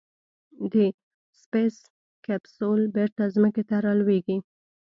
[0.71, 0.73] د
[1.41, 1.75] سپېس
[2.25, 4.37] کیپسول بېرته ځمکې ته رالوېږي.